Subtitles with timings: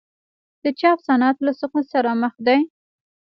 [0.63, 2.59] د چاپ صنعت له سقوط سره مخ دی؟